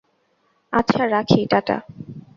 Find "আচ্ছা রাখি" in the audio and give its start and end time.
0.73-1.39